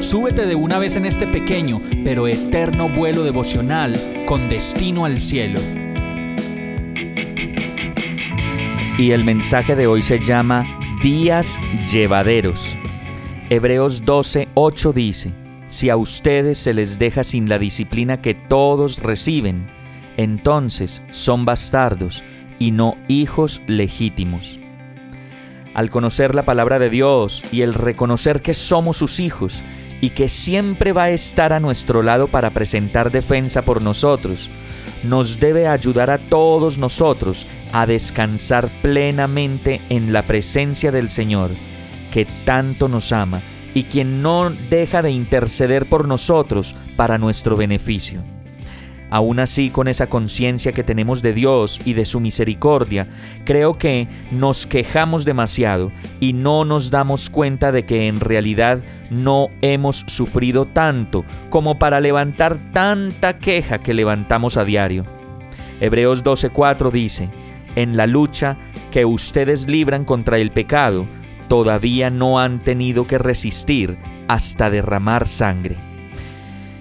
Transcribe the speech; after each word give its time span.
súbete 0.00 0.46
de 0.46 0.54
una 0.54 0.78
vez 0.78 0.96
en 0.96 1.04
este 1.04 1.26
pequeño 1.26 1.80
pero 2.04 2.26
eterno 2.26 2.88
vuelo 2.88 3.22
devocional 3.22 4.24
con 4.26 4.48
destino 4.48 5.04
al 5.04 5.18
cielo. 5.18 5.60
Y 8.98 9.12
el 9.12 9.24
mensaje 9.24 9.76
de 9.76 9.86
hoy 9.86 10.02
se 10.02 10.18
llama 10.18 10.66
Días 11.02 11.58
llevaderos. 11.90 12.76
Hebreos 13.48 14.04
12, 14.04 14.48
8 14.54 14.92
dice, 14.92 15.32
si 15.68 15.88
a 15.88 15.96
ustedes 15.96 16.58
se 16.58 16.74
les 16.74 16.98
deja 16.98 17.24
sin 17.24 17.48
la 17.48 17.58
disciplina 17.58 18.20
que 18.20 18.34
todos 18.34 18.98
reciben, 18.98 19.68
entonces 20.16 21.02
son 21.12 21.44
bastardos 21.44 22.22
y 22.58 22.72
no 22.72 22.96
hijos 23.08 23.62
legítimos. 23.66 24.60
Al 25.72 25.88
conocer 25.88 26.34
la 26.34 26.44
palabra 26.44 26.78
de 26.78 26.90
Dios 26.90 27.42
y 27.52 27.62
el 27.62 27.74
reconocer 27.74 28.42
que 28.42 28.54
somos 28.54 28.96
sus 28.96 29.20
hijos 29.20 29.62
y 30.00 30.10
que 30.10 30.28
siempre 30.28 30.92
va 30.92 31.04
a 31.04 31.10
estar 31.10 31.52
a 31.52 31.60
nuestro 31.60 32.02
lado 32.02 32.26
para 32.26 32.50
presentar 32.50 33.10
defensa 33.10 33.62
por 33.62 33.82
nosotros, 33.82 34.50
nos 35.02 35.40
debe 35.40 35.66
ayudar 35.66 36.10
a 36.10 36.18
todos 36.18 36.78
nosotros 36.78 37.46
a 37.72 37.86
descansar 37.86 38.68
plenamente 38.82 39.80
en 39.88 40.12
la 40.12 40.22
presencia 40.22 40.90
del 40.92 41.10
Señor, 41.10 41.50
que 42.12 42.26
tanto 42.44 42.88
nos 42.88 43.12
ama 43.12 43.40
y 43.74 43.84
quien 43.84 44.20
no 44.22 44.50
deja 44.68 45.02
de 45.02 45.10
interceder 45.10 45.86
por 45.86 46.08
nosotros 46.08 46.74
para 46.96 47.18
nuestro 47.18 47.56
beneficio. 47.56 48.20
Aún 49.10 49.40
así, 49.40 49.70
con 49.70 49.88
esa 49.88 50.08
conciencia 50.08 50.72
que 50.72 50.84
tenemos 50.84 51.20
de 51.20 51.32
Dios 51.32 51.80
y 51.84 51.94
de 51.94 52.04
su 52.04 52.20
misericordia, 52.20 53.08
creo 53.44 53.76
que 53.76 54.06
nos 54.30 54.66
quejamos 54.66 55.24
demasiado 55.24 55.90
y 56.20 56.32
no 56.32 56.64
nos 56.64 56.90
damos 56.90 57.28
cuenta 57.28 57.72
de 57.72 57.84
que 57.84 58.06
en 58.06 58.20
realidad 58.20 58.80
no 59.10 59.48
hemos 59.62 60.04
sufrido 60.06 60.64
tanto 60.64 61.24
como 61.50 61.78
para 61.78 62.00
levantar 62.00 62.56
tanta 62.72 63.38
queja 63.38 63.78
que 63.78 63.94
levantamos 63.94 64.56
a 64.56 64.64
diario. 64.64 65.04
Hebreos 65.80 66.22
12:4 66.22 66.92
dice, 66.92 67.28
en 67.74 67.96
la 67.96 68.06
lucha 68.06 68.56
que 68.92 69.04
ustedes 69.04 69.68
libran 69.68 70.04
contra 70.04 70.38
el 70.38 70.50
pecado, 70.50 71.06
todavía 71.48 72.10
no 72.10 72.38
han 72.38 72.60
tenido 72.60 73.06
que 73.08 73.18
resistir 73.18 73.96
hasta 74.28 74.70
derramar 74.70 75.26
sangre. 75.26 75.89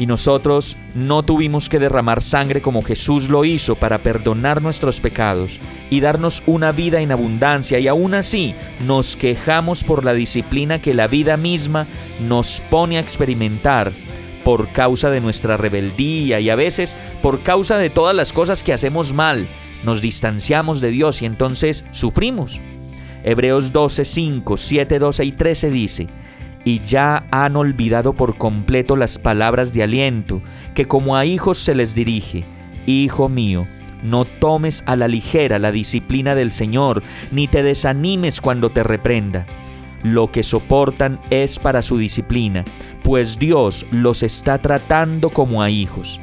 Y 0.00 0.06
nosotros 0.06 0.78
no 0.94 1.22
tuvimos 1.22 1.68
que 1.68 1.78
derramar 1.78 2.22
sangre 2.22 2.62
como 2.62 2.80
Jesús 2.80 3.28
lo 3.28 3.44
hizo 3.44 3.74
para 3.74 3.98
perdonar 3.98 4.62
nuestros 4.62 4.98
pecados 4.98 5.60
y 5.90 6.00
darnos 6.00 6.42
una 6.46 6.72
vida 6.72 7.02
en 7.02 7.12
abundancia 7.12 7.78
y 7.78 7.86
aún 7.86 8.14
así 8.14 8.54
nos 8.86 9.14
quejamos 9.14 9.84
por 9.84 10.02
la 10.02 10.14
disciplina 10.14 10.78
que 10.78 10.94
la 10.94 11.06
vida 11.06 11.36
misma 11.36 11.86
nos 12.26 12.62
pone 12.70 12.96
a 12.96 13.00
experimentar 13.00 13.92
por 14.42 14.68
causa 14.68 15.10
de 15.10 15.20
nuestra 15.20 15.58
rebeldía 15.58 16.40
y 16.40 16.48
a 16.48 16.56
veces 16.56 16.96
por 17.20 17.42
causa 17.42 17.76
de 17.76 17.90
todas 17.90 18.16
las 18.16 18.32
cosas 18.32 18.62
que 18.62 18.72
hacemos 18.72 19.12
mal. 19.12 19.46
Nos 19.84 20.00
distanciamos 20.00 20.80
de 20.80 20.92
Dios 20.92 21.20
y 21.20 21.26
entonces 21.26 21.84
sufrimos. 21.92 22.58
Hebreos 23.22 23.70
12, 23.70 24.06
5, 24.06 24.56
7, 24.56 24.98
12 24.98 25.24
y 25.26 25.32
13 25.32 25.70
dice, 25.70 26.06
y 26.64 26.80
ya 26.84 27.24
han 27.30 27.56
olvidado 27.56 28.12
por 28.12 28.36
completo 28.36 28.96
las 28.96 29.18
palabras 29.18 29.72
de 29.72 29.82
aliento 29.82 30.42
que 30.74 30.86
como 30.86 31.16
a 31.16 31.24
hijos 31.24 31.58
se 31.58 31.74
les 31.74 31.94
dirige, 31.94 32.44
Hijo 32.86 33.28
mío, 33.28 33.66
no 34.02 34.24
tomes 34.24 34.82
a 34.86 34.96
la 34.96 35.06
ligera 35.06 35.58
la 35.58 35.70
disciplina 35.70 36.34
del 36.34 36.50
Señor, 36.50 37.02
ni 37.30 37.46
te 37.46 37.62
desanimes 37.62 38.40
cuando 38.40 38.70
te 38.70 38.82
reprenda. 38.82 39.46
Lo 40.02 40.32
que 40.32 40.42
soportan 40.42 41.20
es 41.28 41.58
para 41.58 41.82
su 41.82 41.98
disciplina, 41.98 42.64
pues 43.02 43.38
Dios 43.38 43.86
los 43.90 44.22
está 44.22 44.58
tratando 44.58 45.30
como 45.30 45.62
a 45.62 45.70
hijos. 45.70 46.20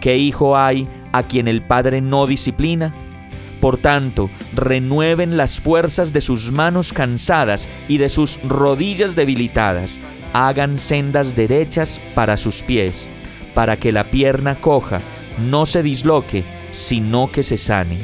¿Qué 0.00 0.16
hijo 0.16 0.56
hay 0.56 0.86
a 1.12 1.24
quien 1.24 1.48
el 1.48 1.60
Padre 1.60 2.00
no 2.00 2.26
disciplina? 2.26 2.94
Por 3.66 3.78
tanto, 3.78 4.30
renueven 4.54 5.36
las 5.36 5.58
fuerzas 5.60 6.12
de 6.12 6.20
sus 6.20 6.52
manos 6.52 6.92
cansadas 6.92 7.68
y 7.88 7.98
de 7.98 8.08
sus 8.08 8.38
rodillas 8.44 9.16
debilitadas. 9.16 9.98
Hagan 10.32 10.78
sendas 10.78 11.34
derechas 11.34 12.00
para 12.14 12.36
sus 12.36 12.62
pies, 12.62 13.08
para 13.54 13.76
que 13.76 13.90
la 13.90 14.04
pierna 14.04 14.54
coja 14.54 15.00
no 15.50 15.66
se 15.66 15.82
disloque, 15.82 16.44
sino 16.70 17.28
que 17.32 17.42
se 17.42 17.56
sane. 17.56 17.98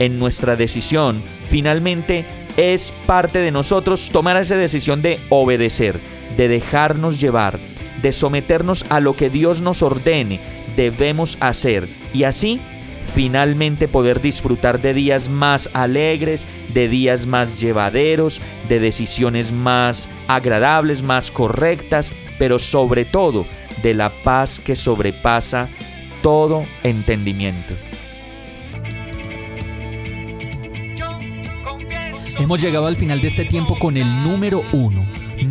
En 0.00 0.18
nuestra 0.18 0.56
decisión, 0.56 1.22
finalmente, 1.48 2.24
es 2.56 2.92
parte 3.06 3.38
de 3.38 3.52
nosotros 3.52 4.10
tomar 4.10 4.36
esa 4.36 4.56
decisión 4.56 5.00
de 5.00 5.20
obedecer, 5.28 5.94
de 6.36 6.48
dejarnos 6.48 7.20
llevar, 7.20 7.56
de 8.02 8.10
someternos 8.10 8.84
a 8.88 8.98
lo 8.98 9.14
que 9.14 9.30
Dios 9.30 9.60
nos 9.60 9.80
ordene, 9.84 10.40
debemos 10.74 11.36
hacer, 11.38 11.88
y 12.12 12.24
así 12.24 12.60
finalmente 13.14 13.88
poder 13.88 14.20
disfrutar 14.20 14.80
de 14.80 14.94
días 14.94 15.28
más 15.28 15.70
alegres, 15.72 16.46
de 16.72 16.88
días 16.88 17.26
más 17.26 17.60
llevaderos, 17.60 18.40
de 18.68 18.80
decisiones 18.80 19.52
más 19.52 20.08
agradables, 20.28 21.02
más 21.02 21.30
correctas, 21.30 22.12
pero 22.38 22.58
sobre 22.58 23.04
todo 23.04 23.46
de 23.82 23.94
la 23.94 24.10
paz 24.10 24.60
que 24.60 24.76
sobrepasa 24.76 25.68
todo 26.22 26.64
entendimiento. 26.82 27.74
Hemos 32.38 32.60
llegado 32.60 32.86
al 32.86 32.96
final 32.96 33.20
de 33.20 33.28
este 33.28 33.44
tiempo 33.44 33.76
con 33.78 33.96
el 33.96 34.22
número 34.22 34.64
uno 34.72 35.06